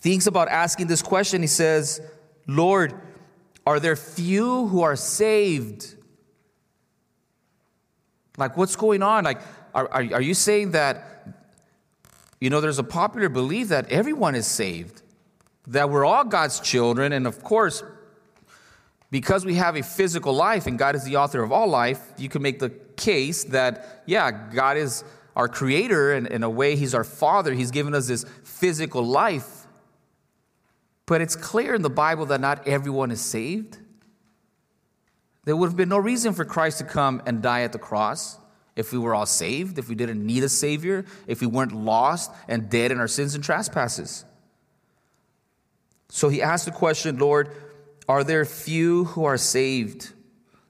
[0.01, 1.41] thinks about asking this question.
[1.41, 2.01] He says,
[2.45, 2.93] Lord,
[3.65, 5.95] are there few who are saved?
[8.37, 9.23] Like, what's going on?
[9.23, 9.41] Like,
[9.73, 11.27] are, are, are you saying that,
[12.39, 15.01] you know, there's a popular belief that everyone is saved,
[15.67, 17.83] that we're all God's children, and of course,
[19.09, 22.29] because we have a physical life and God is the author of all life, you
[22.29, 25.03] can make the case that, yeah, God is
[25.35, 27.53] our creator, and in a way, He's our father.
[27.53, 29.67] He's given us this physical life.
[31.05, 33.77] But it's clear in the Bible that not everyone is saved.
[35.47, 38.37] There would have been no reason for Christ to come and die at the cross
[38.75, 42.33] if we were all saved, if we didn't need a Savior, if we weren't lost
[42.49, 44.25] and dead in our sins and trespasses.
[46.09, 47.49] So he asked the question, Lord,
[48.09, 50.11] are there few who are saved?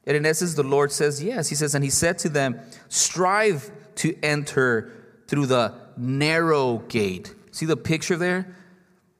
[0.05, 1.49] And in essence, the Lord says, Yes.
[1.49, 4.91] He says, And he said to them, Strive to enter
[5.25, 7.33] through the narrow gate.
[7.49, 8.55] See the picture there?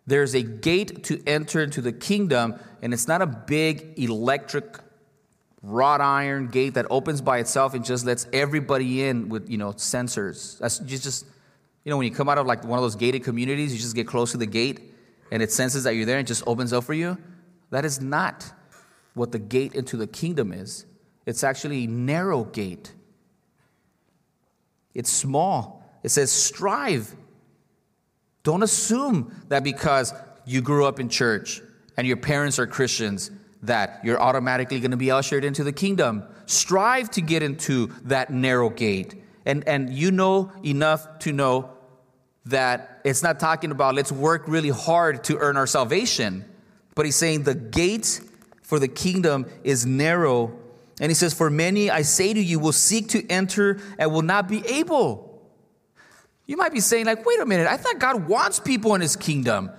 [0.06, 4.78] There's a gate to enter into the kingdom, and it's not a big electric
[5.62, 9.74] wrought iron gate that opens by itself and just lets everybody in with you know
[9.74, 10.58] sensors.
[10.60, 11.26] That's just, just
[11.84, 13.96] you know when you come out of like one of those gated communities, you just
[13.96, 14.94] get close to the gate
[15.32, 17.18] and it senses that you're there and just opens up for you.
[17.70, 18.52] That is not
[19.14, 20.86] what the gate into the kingdom is.
[21.26, 22.94] It's actually a narrow gate.
[24.94, 25.84] It's small.
[26.04, 27.14] It says strive.
[28.44, 30.14] Don't assume that because
[30.46, 31.62] you grew up in church
[31.98, 33.30] and your parents are Christians
[33.64, 36.24] that you're automatically going to be ushered into the kingdom.
[36.46, 39.16] Strive to get into that narrow gate.
[39.46, 41.72] And, and you know enough to know
[42.46, 46.46] that it's not talking about let's work really hard to earn our salvation,
[46.96, 48.22] but he's saying the gate
[48.62, 50.58] for the kingdom is narrow.
[51.00, 54.22] And he says, For many, I say to you, will seek to enter and will
[54.22, 55.28] not be able.
[56.46, 59.16] You might be saying, like, wait a minute, I thought God wants people in his
[59.16, 59.70] kingdom.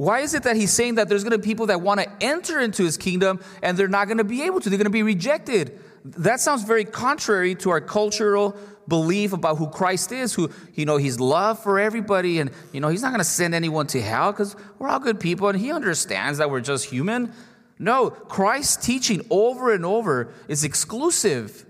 [0.00, 2.10] Why is it that he's saying that there's going to be people that want to
[2.22, 4.70] enter into his kingdom and they're not going to be able to?
[4.70, 5.78] They're going to be rejected.
[6.06, 8.56] That sounds very contrary to our cultural
[8.88, 12.88] belief about who Christ is, who, you know, he's love for everybody and, you know,
[12.88, 15.70] he's not going to send anyone to hell because we're all good people and he
[15.70, 17.34] understands that we're just human.
[17.78, 21.66] No, Christ's teaching over and over is exclusive.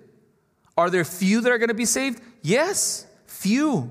[0.76, 2.22] Are there few that are going to be saved?
[2.42, 3.90] Yes, few.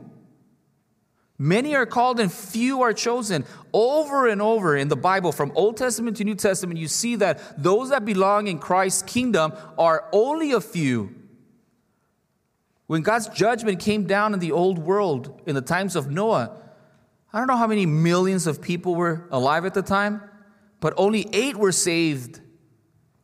[1.41, 3.45] Many are called and few are chosen.
[3.71, 7.63] Over and over in the Bible, from Old Testament to New Testament, you see that
[7.63, 11.15] those that belong in Christ's kingdom are only a few.
[12.87, 16.57] When God's judgment came down in the old world in the times of Noah,
[17.31, 20.21] I don't know how many millions of people were alive at the time,
[20.81, 22.41] but only eight were saved.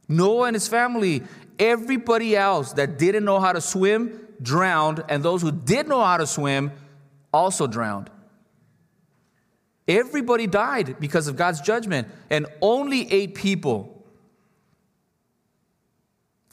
[0.07, 1.23] Noah and his family.
[1.59, 6.17] Everybody else that didn't know how to swim drowned, and those who did know how
[6.17, 6.71] to swim
[7.35, 8.09] also drowned.
[9.87, 14.03] Everybody died because of God's judgment, and only eight people.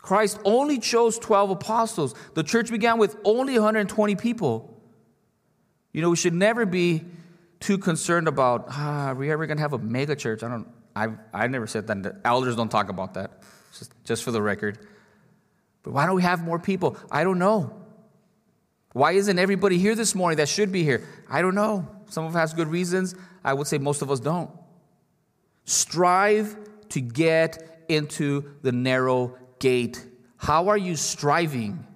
[0.03, 2.15] Christ only chose 12 apostles.
[2.35, 4.77] The church began with only 120 people.
[5.93, 7.05] You know, we should never be
[7.61, 10.43] too concerned about, ah, are we ever going to have a mega church?
[10.43, 12.03] I don't, I've, I never said that.
[12.03, 13.43] The elders don't talk about that,
[13.79, 14.79] just, just for the record.
[15.85, 16.97] But why don't we have more people?
[17.11, 17.82] I don't know.
[18.93, 21.07] Why isn't everybody here this morning that should be here?
[21.29, 21.89] I don't know.
[22.11, 23.15] Some of us has good reasons.
[23.43, 24.51] I would say most of us don't.
[25.65, 26.57] Strive
[26.91, 30.05] to get into the narrow gate.
[30.37, 31.87] How are you striving?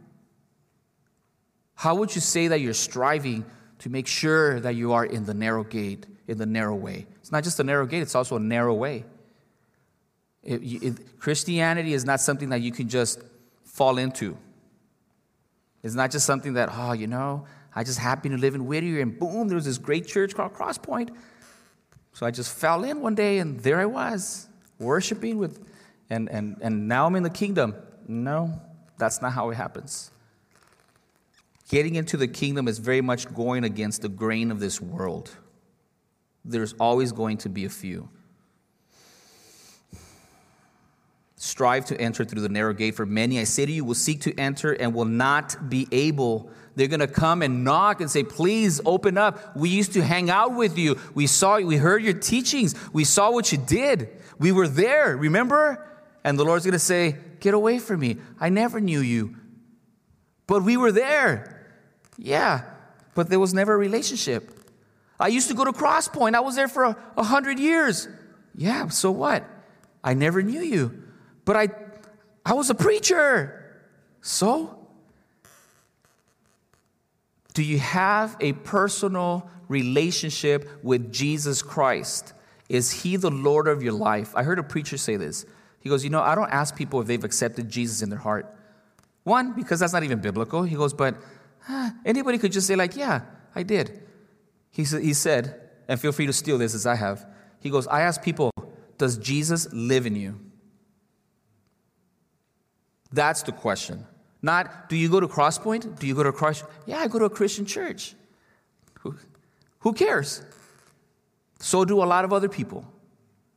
[1.75, 3.45] How would you say that you're striving
[3.81, 7.07] to make sure that you are in the narrow gate, in the narrow way?
[7.21, 9.05] It's not just a narrow gate, it's also a narrow way.
[10.43, 13.21] It, it, Christianity is not something that you can just
[13.65, 14.39] fall into.
[15.87, 19.01] It's not just something that, oh, you know, I just happened to live in Whittier
[19.01, 21.15] and boom, there was this great church called Crosspoint.
[22.13, 24.49] So I just fell in one day and there I was,
[24.81, 25.65] worshiping with,
[26.11, 27.77] and, and, and now I'm in the kingdom.
[28.09, 28.61] No,
[28.99, 30.11] that's not how it happens.
[31.69, 35.31] Getting into the kingdom is very much going against the grain of this world.
[36.45, 38.09] There's always going to be a few.
[41.39, 44.23] Strive to enter through the narrow gate, for many, I say to you, will seek
[44.23, 46.51] to enter and will not be able.
[46.77, 49.55] They're going to come and knock and say, Please open up.
[49.55, 50.99] We used to hang out with you.
[51.15, 51.67] We saw you.
[51.67, 52.75] We heard your teachings.
[52.93, 54.09] We saw what you did.
[54.39, 55.15] We were there.
[55.17, 55.87] Remember?
[56.25, 58.17] And the Lord's going to say, Get away from me.
[58.41, 59.37] I never knew you.
[60.47, 61.53] But we were there.
[62.17, 62.63] Yeah,
[63.15, 64.53] but there was never a relationship.
[65.21, 66.35] I used to go to Crosspoint.
[66.35, 68.09] I was there for a hundred years.
[68.55, 69.45] Yeah, so what?
[70.03, 71.03] I never knew you.
[71.47, 71.69] But I,
[72.45, 73.65] I was a preacher.
[74.21, 74.87] So?
[77.55, 82.35] Do you have a personal relationship with Jesus Christ?
[82.69, 84.35] Is he the Lord of your life?
[84.37, 85.47] I heard a preacher say this.
[85.81, 88.53] He goes, You know, I don't ask people if they've accepted Jesus in their heart.
[89.23, 90.65] One, because that's not even biblical.
[90.65, 91.17] He goes, But
[92.05, 93.23] anybody could just say, like, Yeah,
[93.55, 94.03] I did.
[94.71, 97.25] He, he said, and feel free to steal this as I have.
[97.61, 98.51] He goes, I ask people,
[98.99, 100.41] Does Jesus live in you?
[103.17, 104.05] That's the question.
[104.43, 105.99] Not, do you go to Crosspoint?
[105.99, 106.65] Do you go to Cross?
[106.85, 108.15] Yeah, I go to a Christian church.
[109.01, 109.17] Who,
[109.79, 110.43] who cares?
[111.59, 112.87] So do a lot of other people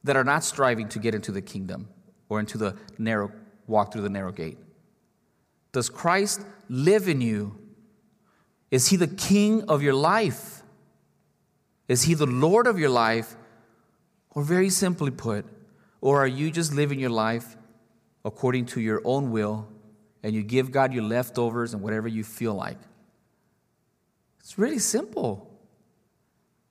[0.05, 1.89] that are not striving to get into the kingdom
[2.29, 3.33] or into the narrow,
[3.67, 4.57] walk through the narrow gate.
[5.73, 7.59] Does Christ live in you?
[8.71, 10.63] Is he the king of your life?
[11.89, 13.35] Is he the Lord of your life?
[14.31, 15.45] Or very simply put,
[15.99, 17.57] or are you just living your life
[18.25, 19.67] according to your own will,
[20.23, 22.77] and you give God your leftovers and whatever you feel like.
[24.39, 25.49] It's really simple.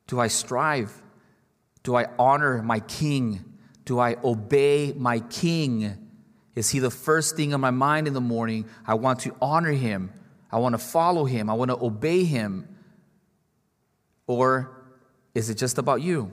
[0.06, 0.92] Do I strive?
[1.82, 3.44] Do I honor my king?
[3.84, 5.96] Do I obey my king?
[6.54, 8.66] Is he the first thing on my mind in the morning?
[8.86, 10.12] I want to honor him.
[10.50, 11.48] I want to follow him.
[11.48, 12.68] I want to obey him.
[14.26, 14.76] Or
[15.34, 16.32] is it just about you?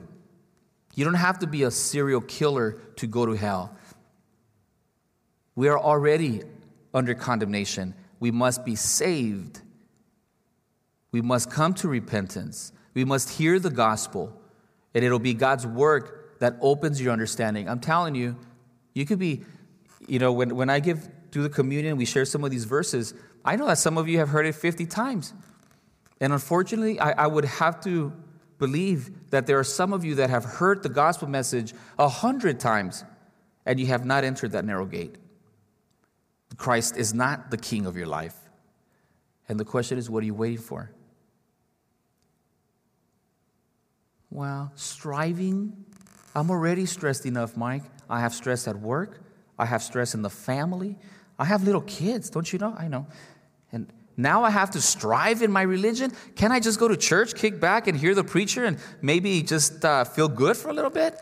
[0.94, 3.76] You don't have to be a serial killer to go to hell.
[5.56, 6.42] We are already
[6.94, 7.94] under condemnation.
[8.20, 9.60] We must be saved.
[11.10, 12.72] We must come to repentance.
[12.94, 14.40] We must hear the gospel,
[14.94, 17.68] and it'll be God's work that opens your understanding.
[17.68, 18.36] I'm telling you,
[18.94, 19.44] you could be,
[20.06, 23.14] you know, when, when I give through the communion, we share some of these verses.
[23.44, 25.32] I know that some of you have heard it 50 times.
[26.20, 28.12] And unfortunately, I, I would have to
[28.58, 32.58] believe that there are some of you that have heard the gospel message a hundred
[32.58, 33.04] times
[33.66, 35.16] and you have not entered that narrow gate.
[36.56, 38.34] Christ is not the king of your life.
[39.48, 40.90] And the question is, what are you waiting for?
[44.30, 45.84] Well, striving.
[46.34, 47.84] I'm already stressed enough, Mike.
[48.08, 49.20] I have stress at work.
[49.58, 50.98] I have stress in the family.
[51.38, 52.74] I have little kids, don't you know?
[52.76, 53.06] I know.
[53.72, 56.12] And now I have to strive in my religion.
[56.34, 59.84] Can I just go to church, kick back, and hear the preacher and maybe just
[59.84, 61.18] uh, feel good for a little bit?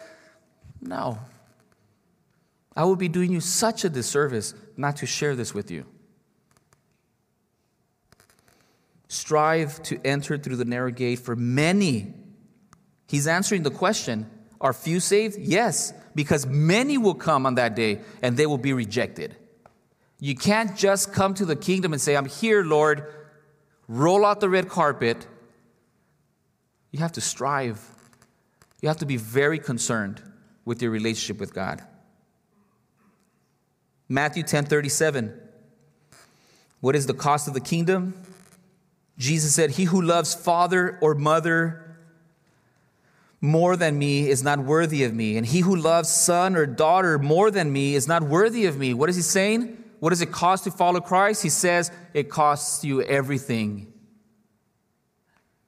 [0.81, 1.19] No.
[2.77, 5.87] I would be doing you such a disservice not to share this with you.
[9.09, 12.13] Strive to enter through the narrow gate for many.
[13.07, 14.29] He's answering the question
[14.61, 15.39] Are few saved?
[15.39, 19.37] Yes, because many will come on that day and they will be rejected.
[20.18, 23.12] You can't just come to the kingdom and say, I'm here, Lord,
[23.89, 25.27] roll out the red carpet.
[26.91, 27.81] You have to strive.
[28.81, 30.22] You have to be very concerned
[30.64, 31.85] with your relationship with God.
[34.15, 35.41] Matthew 10 37.
[36.81, 38.15] What is the cost of the kingdom?
[39.19, 41.97] Jesus said, He who loves father or mother
[43.41, 45.37] more than me is not worthy of me.
[45.37, 48.95] And he who loves son or daughter more than me is not worthy of me.
[48.95, 49.83] What is he saying?
[49.99, 51.43] What does it cost to follow Christ?
[51.43, 53.93] He says, It costs you everything.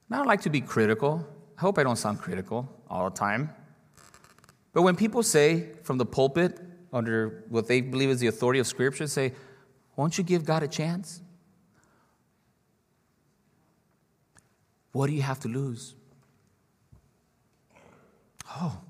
[0.08, 1.26] Now, I don't like to be critical.
[1.58, 3.50] I hope I don't sound critical all the time.
[4.72, 6.60] But when people say from the pulpit,
[6.96, 9.32] under what they believe is the authority of Scripture, say,
[9.96, 11.20] Won't you give God a chance?
[14.92, 15.94] What do you have to lose?
[18.50, 18.80] Oh,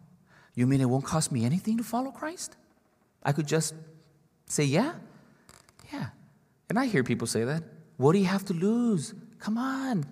[0.54, 2.56] you mean it won't cost me anything to follow Christ?
[3.24, 3.74] I could just
[4.46, 4.94] say, Yeah,
[5.92, 6.10] yeah.
[6.68, 7.64] And I hear people say that.
[7.96, 9.14] What do you have to lose?
[9.40, 10.06] Come on.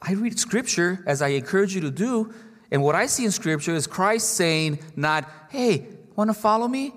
[0.00, 2.34] I read scripture as I encourage you to do,
[2.72, 6.94] and what I see in scripture is Christ saying, not, hey, want to follow me?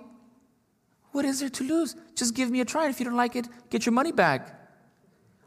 [1.11, 1.97] What is there to lose?
[2.15, 2.87] Just give me a try.
[2.87, 4.57] If you don't like it, get your money back.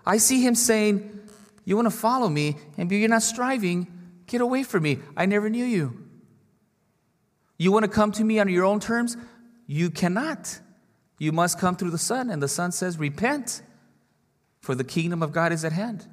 [0.04, 1.18] I see him saying,
[1.64, 3.86] You want to follow me, and you're not striving,
[4.26, 4.98] get away from me.
[5.16, 6.06] I never knew you.
[7.56, 9.16] You want to come to me on your own terms?
[9.66, 10.60] You cannot.
[11.18, 12.28] You must come through the Son.
[12.28, 13.62] And the Son says, Repent,
[14.60, 16.06] for the kingdom of God is at hand.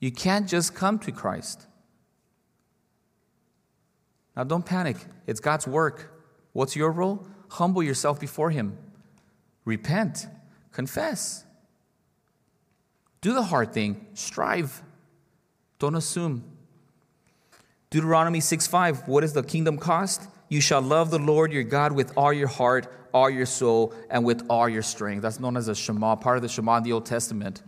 [0.00, 1.67] You can't just come to Christ.
[4.38, 4.96] Now, don't panic.
[5.26, 6.14] It's God's work.
[6.52, 7.26] What's your role?
[7.48, 8.78] Humble yourself before Him.
[9.64, 10.28] Repent.
[10.70, 11.44] Confess.
[13.20, 14.06] Do the hard thing.
[14.14, 14.80] Strive.
[15.80, 16.44] Don't assume.
[17.90, 19.08] Deuteronomy 6 5.
[19.08, 20.28] What does the kingdom cost?
[20.48, 24.24] You shall love the Lord your God with all your heart, all your soul, and
[24.24, 25.22] with all your strength.
[25.22, 27.64] That's known as a Shema, part of the Shema in the Old Testament.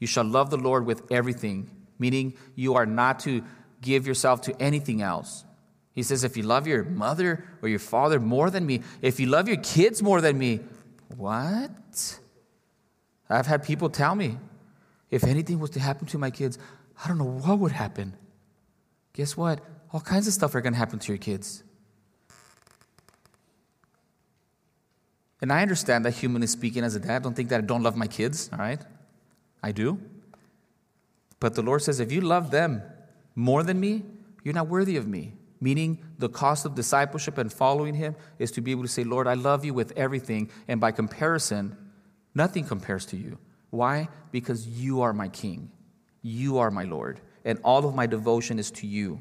[0.00, 3.42] You shall love the Lord with everything, meaning you are not to
[3.80, 5.46] give yourself to anything else.
[5.94, 9.26] He says, if you love your mother or your father more than me, if you
[9.26, 10.60] love your kids more than me,
[11.16, 12.18] what?
[13.30, 14.38] I've had people tell me,
[15.10, 16.58] if anything was to happen to my kids,
[17.02, 18.16] I don't know what would happen.
[19.12, 19.60] Guess what?
[19.92, 21.62] All kinds of stuff are going to happen to your kids.
[25.40, 27.96] And I understand that, humanly speaking, as a dad, don't think that I don't love
[27.96, 28.80] my kids, all right?
[29.62, 30.00] I do.
[31.38, 32.82] But the Lord says, if you love them
[33.36, 34.02] more than me,
[34.42, 35.34] you're not worthy of me.
[35.60, 39.26] Meaning, the cost of discipleship and following Him is to be able to say, Lord,
[39.26, 40.50] I love you with everything.
[40.68, 41.76] And by comparison,
[42.34, 43.38] nothing compares to you.
[43.70, 44.08] Why?
[44.30, 45.70] Because you are my King,
[46.22, 49.20] you are my Lord, and all of my devotion is to you.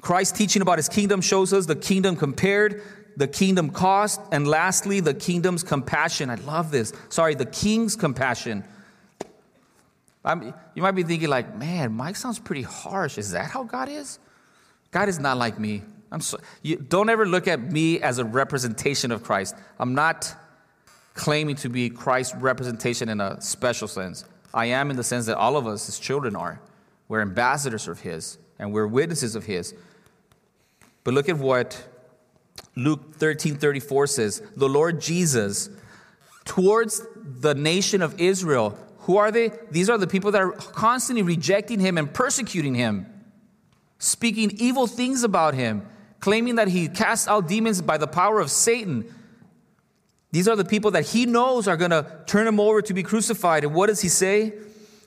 [0.00, 2.82] Christ teaching about his kingdom shows us the kingdom compared
[3.16, 6.30] the kingdom cost, and lastly, the kingdom's compassion.
[6.30, 6.92] I love this.
[7.08, 8.64] Sorry, the king's compassion.
[10.24, 13.16] I'm, you might be thinking, like, man, Mike sounds pretty harsh.
[13.16, 14.18] Is that how God is?
[14.90, 15.82] God is not like me.
[16.12, 19.54] I'm so, you, don't ever look at me as a representation of Christ.
[19.78, 20.34] I'm not
[21.14, 24.24] claiming to be Christ's representation in a special sense.
[24.52, 26.60] I am in the sense that all of us, as children, are.
[27.08, 29.74] We're ambassadors of his, and we're witnesses of his.
[31.04, 31.82] But look at what
[32.76, 35.70] Luke 13 34 says, The Lord Jesus,
[36.44, 38.76] towards the nation of Israel,
[39.10, 39.50] who are they?
[39.72, 43.06] These are the people that are constantly rejecting him and persecuting him,
[43.98, 45.84] speaking evil things about him,
[46.20, 49.12] claiming that he casts out demons by the power of Satan.
[50.30, 53.02] These are the people that he knows are going to turn him over to be
[53.02, 53.64] crucified.
[53.64, 54.52] And what does he say?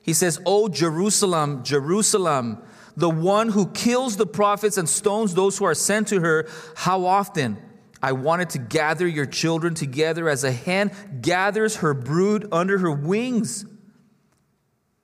[0.01, 2.61] He says, Oh, Jerusalem, Jerusalem
[2.97, 7.05] the one who kills the prophets and stones those who are sent to her, how
[7.05, 7.57] often
[8.01, 10.91] I wanted to gather your children together as a hen
[11.21, 13.65] gathers her brood under her wings,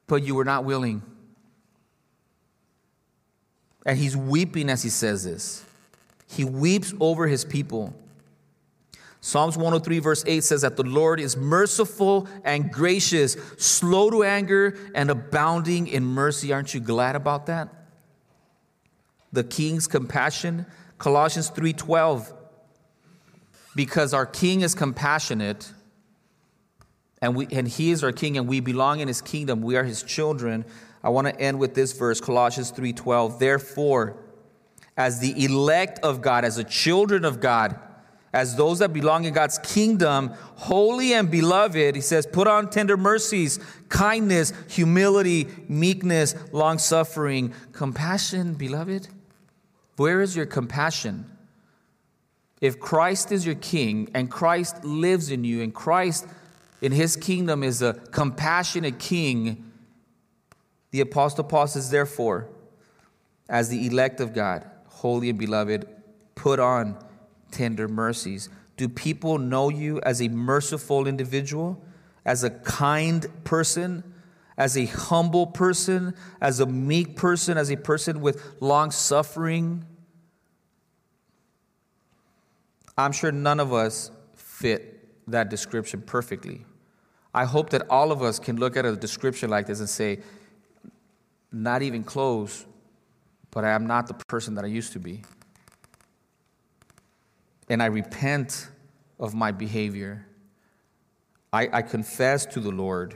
[0.09, 1.01] but you were not willing.
[3.85, 5.63] And he's weeping as he says this.
[6.27, 7.93] He weeps over his people.
[9.21, 14.77] Psalms 103, verse 8 says that the Lord is merciful and gracious, slow to anger,
[14.93, 16.51] and abounding in mercy.
[16.51, 17.79] Aren't you glad about that?
[19.31, 20.65] the king's compassion.
[20.97, 22.33] Colossians 3:12
[23.75, 25.71] because our king is compassionate
[27.21, 29.61] and we and he is our king and we belong in his kingdom.
[29.61, 30.65] We are his children.
[31.03, 33.39] I want to end with this verse Colossians 3:12.
[33.39, 34.17] Therefore,
[34.97, 37.79] as the elect of God, as the children of God,
[38.33, 42.95] as those that belong in God's kingdom, holy and beloved, he says, put on tender
[42.95, 49.07] mercies, kindness, humility, meekness, long suffering, compassion, beloved.
[49.95, 51.25] Where is your compassion?
[52.61, 56.27] If Christ is your king and Christ lives in you and Christ
[56.81, 59.71] in his kingdom is a compassionate king,
[60.91, 62.47] the Apostle Paul says, therefore,
[63.47, 65.87] as the elect of God, holy and beloved,
[66.35, 66.97] put on
[67.51, 68.49] tender mercies.
[68.77, 71.83] Do people know you as a merciful individual,
[72.25, 74.03] as a kind person?
[74.59, 79.85] as a humble person, as a meek person, as a person with long suffering.
[82.97, 86.65] I'm sure none of us fit that description perfectly.
[87.33, 90.19] I hope that all of us can look at a description like this and say,
[91.51, 92.65] not even close
[93.51, 95.21] but I am not the person that I used to be.
[97.67, 98.67] And I repent
[99.19, 100.25] of my behavior.
[101.51, 103.15] I, I confess to the Lord.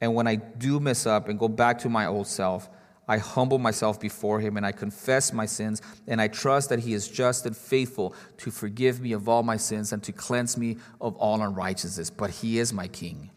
[0.00, 2.68] And when I do mess up and go back to my old self,
[3.10, 6.92] I humble myself before him and I confess my sins and I trust that he
[6.92, 10.76] is just and faithful to forgive me of all my sins and to cleanse me
[11.00, 12.10] of all unrighteousness.
[12.10, 13.30] But he is my king.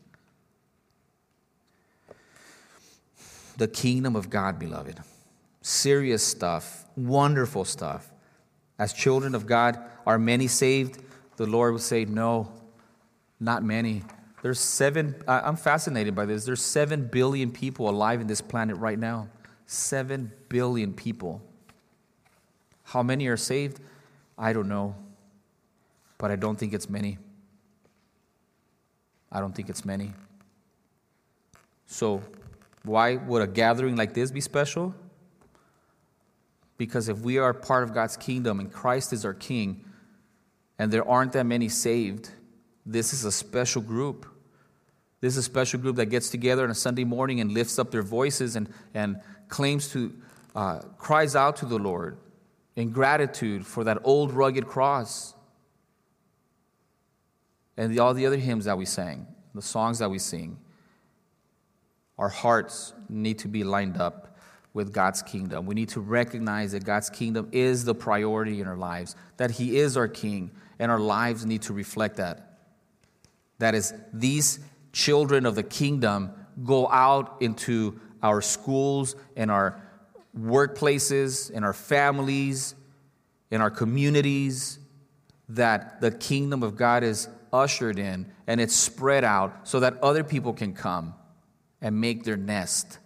[3.61, 5.01] The kingdom of God, beloved.
[5.61, 8.11] Serious stuff, wonderful stuff.
[8.79, 10.97] As children of God, are many saved?
[11.37, 12.51] The Lord would say, No,
[13.39, 14.01] not many.
[14.41, 16.43] There's seven, I'm fascinated by this.
[16.43, 19.29] There's seven billion people alive in this planet right now.
[19.67, 21.39] 7 billion people.
[22.81, 23.79] How many are saved?
[24.39, 24.95] I don't know.
[26.17, 27.19] But I don't think it's many.
[29.31, 30.13] I don't think it's many.
[31.85, 32.23] So,
[32.83, 34.95] why would a gathering like this be special?
[36.77, 39.85] Because if we are part of God's kingdom and Christ is our king,
[40.79, 42.31] and there aren't that many saved,
[42.85, 44.25] this is a special group.
[45.19, 47.91] This is a special group that gets together on a Sunday morning and lifts up
[47.91, 50.11] their voices and, and claims to,
[50.55, 52.17] uh, cries out to the Lord
[52.75, 55.35] in gratitude for that old rugged cross.
[57.77, 60.57] And the, all the other hymns that we sang, the songs that we sing,
[62.21, 64.37] our hearts need to be lined up
[64.73, 65.65] with God's kingdom.
[65.65, 69.79] We need to recognize that God's kingdom is the priority in our lives, that He
[69.79, 72.59] is our King, and our lives need to reflect that.
[73.57, 74.59] That is, these
[74.93, 76.31] children of the kingdom
[76.63, 79.81] go out into our schools, and our
[80.39, 82.75] workplaces, in our families,
[83.49, 84.77] in our communities,
[85.49, 90.23] that the kingdom of God is ushered in and it's spread out so that other
[90.23, 91.15] people can come
[91.81, 92.99] and make their nest.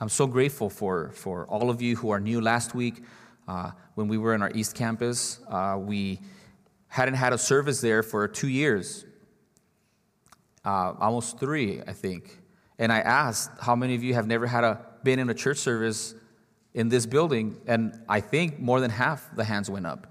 [0.00, 3.02] I'm so grateful for, for all of you who are new last week.
[3.48, 6.20] Uh, when we were in our East Campus, uh, we
[6.88, 9.04] hadn't had a service there for two years,
[10.64, 12.38] uh, almost three, I think.
[12.78, 15.58] And I asked, how many of you have never had a, been in a church
[15.58, 16.14] service
[16.74, 17.56] in this building?
[17.66, 20.06] And I think more than half the hands went up.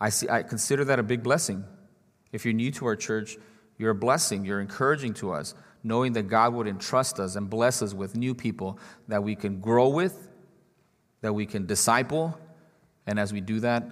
[0.00, 1.64] I, see, I consider that a big blessing.
[2.30, 3.36] If you're new to our church,
[3.78, 4.44] you're a blessing.
[4.44, 5.54] You're encouraging to us,
[5.88, 8.78] knowing that God would entrust us and bless us with new people
[9.08, 10.28] that we can grow with,
[11.22, 12.38] that we can disciple.
[13.06, 13.84] And as we do that,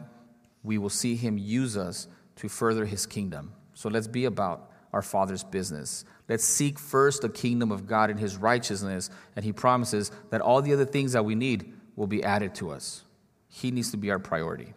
[0.63, 3.53] we will see Him use us to further His kingdom.
[3.75, 6.05] So let's be about our Father's business.
[6.29, 10.63] Let's seek first the kingdom of God and his righteousness, and he promises that all
[10.63, 13.05] the other things that we need will be added to us.
[13.49, 14.75] He needs to be our priority.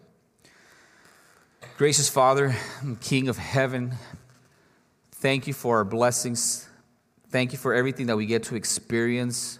[1.77, 2.55] Gracious Father,
[3.01, 3.95] King of heaven,
[5.11, 6.68] thank you for our blessings.
[7.29, 9.59] Thank you for everything that we get to experience.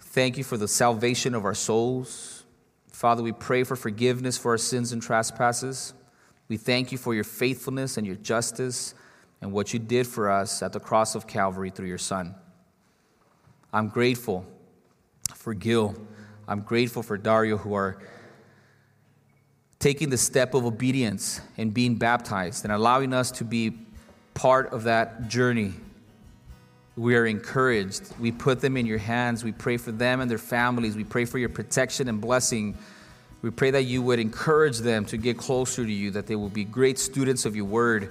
[0.00, 2.44] Thank you for the salvation of our souls.
[2.90, 5.94] Father, we pray for forgiveness for our sins and trespasses.
[6.48, 8.94] We thank you for your faithfulness and your justice
[9.40, 12.34] and what you did for us at the cross of Calvary through your Son.
[13.72, 14.44] I'm grateful
[15.34, 15.94] for Gil.
[16.46, 17.98] I'm grateful for Dario, who are
[19.78, 23.72] taking the step of obedience and being baptized and allowing us to be
[24.34, 25.72] part of that journey.
[26.96, 28.02] We are encouraged.
[28.20, 29.44] We put them in your hands.
[29.44, 30.96] We pray for them and their families.
[30.96, 32.76] We pray for your protection and blessing.
[33.40, 36.50] We pray that you would encourage them to get closer to you, that they will
[36.50, 38.10] be great students of your word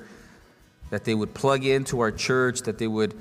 [0.91, 3.15] that they would plug into our church, that they would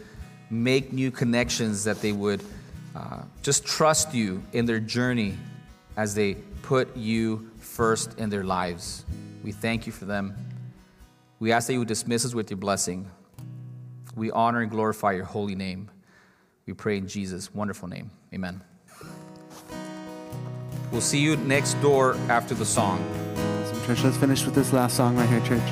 [0.50, 2.42] make new connections, that they would
[2.94, 5.38] uh, just trust you in their journey
[5.96, 9.04] as they put you first in their lives.
[9.42, 10.36] We thank you for them.
[11.38, 13.08] We ask that you would dismiss us with your blessing.
[14.16, 15.90] We honor and glorify your holy name.
[16.66, 18.10] We pray in Jesus' wonderful name.
[18.34, 18.62] Amen.
[20.92, 23.04] We'll see you next door after the song.
[23.66, 25.62] So, church, let's finish with this last song right here, church.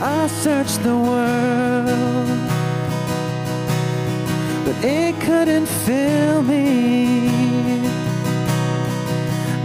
[0.00, 1.47] I searched the world,
[5.38, 7.30] couldn't fill me.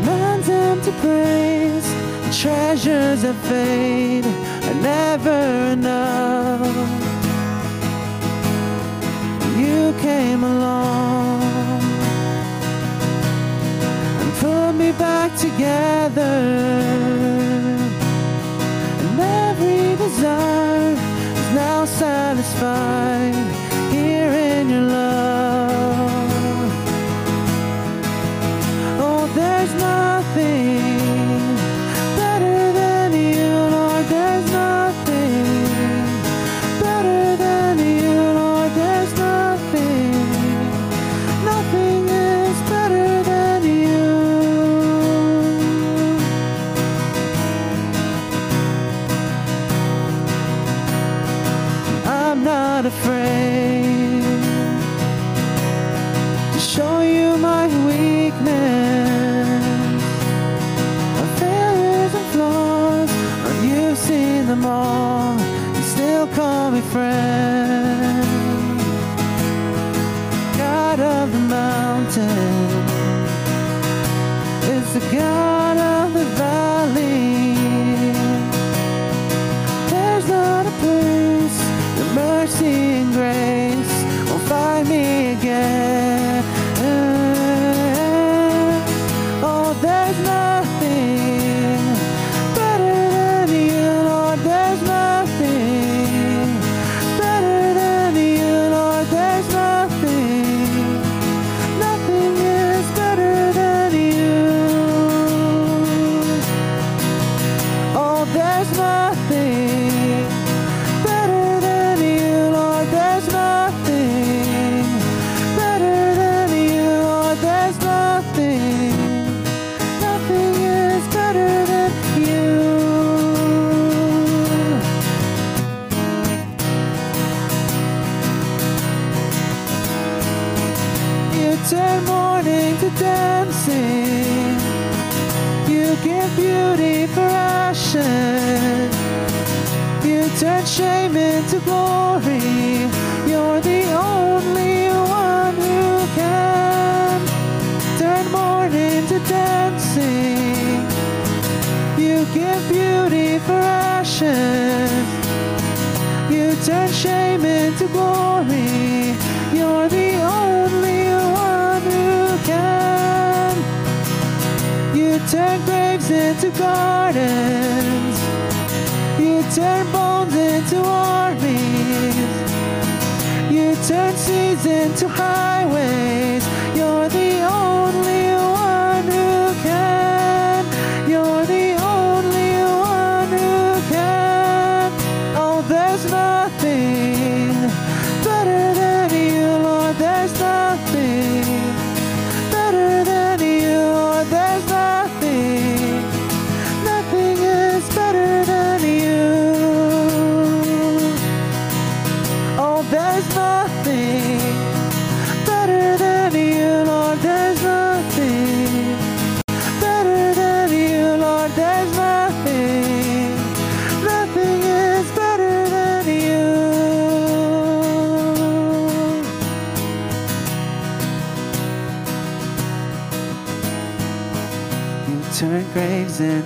[0.06, 1.88] Man's empty praise,
[2.42, 4.43] treasures that fade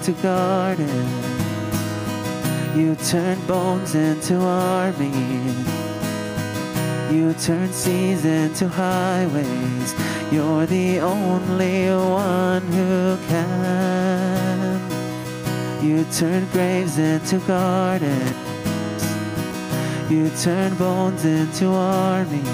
[0.08, 1.05] to garden.
[2.80, 5.68] You turn bones into armies.
[7.12, 9.93] You turn seas into highways.
[10.32, 14.80] You're the only one who can.
[15.86, 18.32] You turn graves into gardens.
[20.10, 22.47] You turn bones into armies.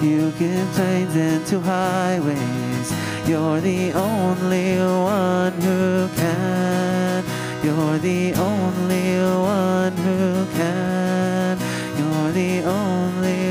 [0.00, 2.67] You give plains into highways.
[3.28, 7.22] You're the only one who can.
[7.62, 11.58] You're the only one who can.
[11.98, 13.47] You're the only